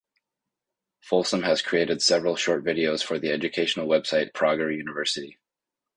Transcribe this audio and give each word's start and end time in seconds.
Folsom 1.01 1.43
has 1.43 1.61
created 1.61 2.01
several 2.01 2.35
short 2.35 2.63
videos 2.65 3.03
for 3.03 3.19
the 3.19 3.31
educational 3.31 3.85
website 3.87 4.31
Prager 4.31 4.75
University. 4.75 5.37